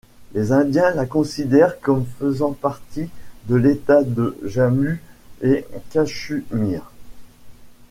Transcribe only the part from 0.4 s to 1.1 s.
Indiens la